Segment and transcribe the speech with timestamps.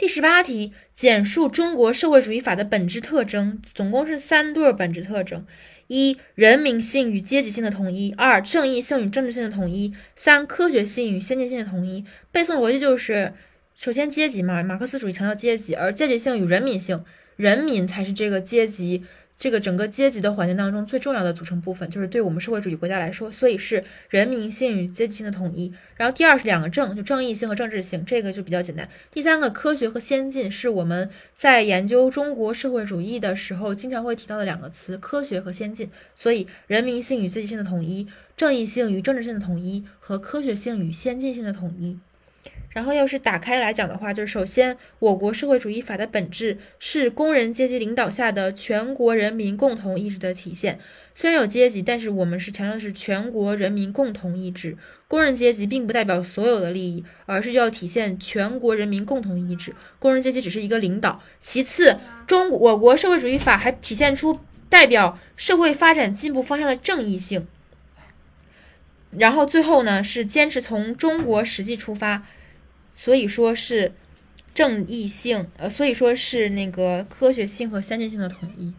[0.00, 5.44] 第十八题，简述中国社会主义法的本质特征，总共是三对本质特征：
[5.88, 12.02] 一、人民性与阶级性的统一；二、正义性与政治性的统一；三、科学性与先进性的统一。
[12.32, 13.34] 背诵逻辑就是：
[13.74, 17.04] 首先阶级嘛，马克思主义强调阶级，而阶级性与人民性，
[17.36, 19.04] 人民才是这个阶级。
[19.40, 25.72] 这个整个阶级的环境当中最重要的组成部分，就是对我们社会主义国家来说，所以是人民性与阶级性的统一。
[25.96, 28.86] 然后第二是两个正，就正义性和政治性，这个就比较简单。
[29.10, 35.90] 第三个科学和先进是我们在研究中国社会主义的时候经常会提到的两个词，科学和先进。
[36.14, 41.98] 所以人民性与阶级性的统一，正义性与政治性的统一，和科学性与先进性的统一。
[42.70, 50.78] 然后要是打开来讲的话，就是首先，我国社会主义法的本质是工人阶级领导下的全国人民共同意志的体现。
[51.12, 54.76] 虽然有阶级，但是我们是强调的是全国人民共同意志。
[55.08, 59.74] 工人阶级并不代表所有的利益，而是要体现全国人民共同意志。
[59.98, 61.20] 工人阶级只是一个领导。
[61.40, 61.98] 其次，
[62.28, 67.48] 中我国社会主义法还体现出代表社会发展进步方向的正义性。
[69.18, 72.22] 然后最后呢，是坚持从中国实际出发。
[72.92, 73.92] 所以说是
[74.52, 78.72] 正义性，呃，所以说是那个科学性和先进性的统一。